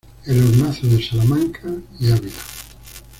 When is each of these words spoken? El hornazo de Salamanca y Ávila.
El 0.25 0.39
hornazo 0.43 0.87
de 0.87 0.99
Salamanca 1.07 1.69
y 1.99 2.11
Ávila. 2.11 2.41